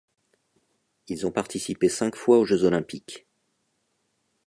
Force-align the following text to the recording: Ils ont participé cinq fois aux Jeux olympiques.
Ils 1.09 1.27
ont 1.27 1.31
participé 1.31 1.87
cinq 1.87 2.15
fois 2.15 2.39
aux 2.39 2.45
Jeux 2.45 2.63
olympiques. 2.63 3.27